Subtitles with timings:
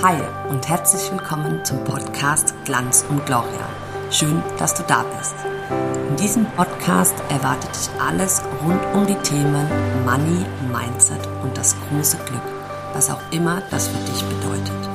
[0.00, 0.16] Hi
[0.48, 3.68] und herzlich willkommen zum Podcast Glanz und Gloria.
[4.12, 5.34] Schön, dass du da bist.
[6.08, 9.66] In diesem Podcast erwartet dich alles rund um die Themen
[10.04, 12.42] Money, Mindset und das große Glück,
[12.92, 14.88] was auch immer das für dich bedeutet.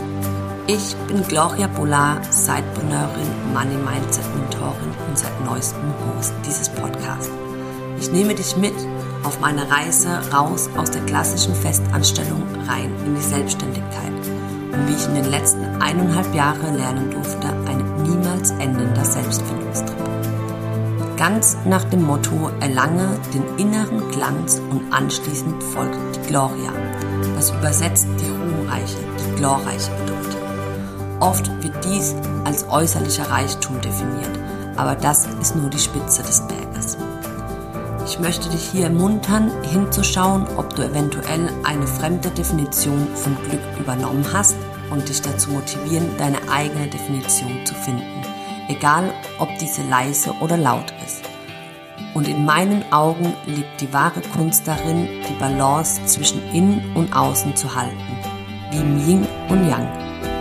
[0.67, 7.29] Ich bin Gloria Bolar, Sidepreneurin, Money Mindset Mentorin und seit neuestem Host dieses Podcasts.
[7.99, 8.73] Ich nehme dich mit
[9.25, 14.22] auf meine Reise raus aus der klassischen Festanstellung rein in die Selbstständigkeit
[14.73, 19.97] und wie ich in den letzten eineinhalb Jahren lernen durfte, ein niemals endender Selbstfindungstrip.
[21.17, 26.71] Ganz nach dem Motto, erlange den inneren Glanz und anschließend folgt die Gloria,
[27.35, 30.37] was übersetzt die Ruhmreiche, die Glorreiche bedeutet.
[31.19, 34.37] Oft wird dies als äußerlicher Reichtum definiert,
[34.75, 36.82] aber das ist nur die Spitze des Berges.
[38.05, 44.25] Ich möchte dich hier ermuntern, hinzuschauen, ob du eventuell eine fremde Definition von Glück übernommen
[44.33, 44.57] hast
[44.91, 48.21] und dich dazu motivieren, deine eigene Definition zu finden,
[48.67, 51.21] egal ob diese leise oder laut ist.
[52.13, 57.55] Und in meinen Augen liegt die wahre Kunst darin, die Balance zwischen innen und außen
[57.55, 57.97] zu halten,
[58.71, 59.87] wie im Yin und Yang.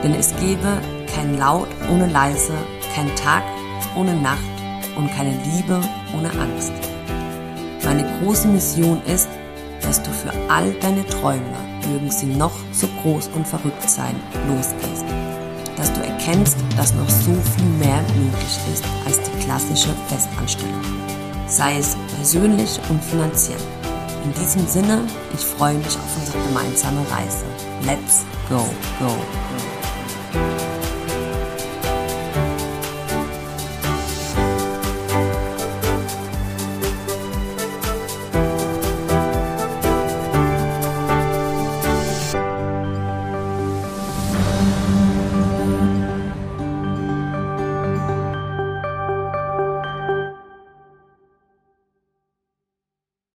[0.02, 0.80] Denn es gäbe
[1.14, 2.54] kein Laut ohne leise,
[2.94, 3.44] kein Tag
[3.97, 4.41] ohne Nacht
[4.97, 5.80] und keine Liebe
[6.12, 6.91] ohne Angst.
[7.84, 9.28] Meine große Mission ist,
[9.83, 11.42] dass du für all deine Träume,
[11.91, 14.14] mögen sie noch so groß und verrückt sein,
[14.48, 15.05] losgehst.
[15.77, 20.80] Dass du erkennst, dass noch so viel mehr möglich ist als die klassische Festanstellung.
[21.48, 23.58] Sei es persönlich und finanziell.
[24.25, 25.00] In diesem Sinne,
[25.34, 27.44] ich freue mich auf unsere gemeinsame Reise.
[27.84, 28.64] Let's go,
[29.00, 29.16] go, go.